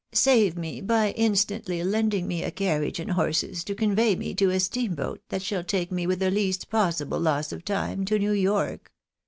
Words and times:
Save 0.13 0.57
me 0.57 0.81
by 0.81 1.11
instantly 1.11 1.83
lending 1.83 2.27
me 2.27 2.41
a 2.41 2.49
carriage 2.49 2.99
and 2.99 3.11
horses 3.11 3.63
to 3.65 3.75
convey 3.75 4.15
me 4.15 4.33
to 4.33 4.49
a 4.49 4.59
steamboat 4.59 5.21
that 5.29 5.43
shall 5.43 5.63
take 5.63 5.91
me 5.91 6.07
with 6.07 6.17
the 6.17 6.31
least 6.31 6.71
possible 6.71 7.19
loss 7.19 7.51
of 7.51 7.63
time 7.63 8.03
to 8.05 8.17
New 8.17 8.31
York. 8.31 8.91